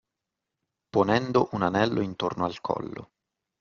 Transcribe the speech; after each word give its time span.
Ponendo 0.89 1.49
un 1.51 1.61
anello 1.61 2.01
intorno 2.01 2.45
al 2.45 2.59
collo. 2.59 3.11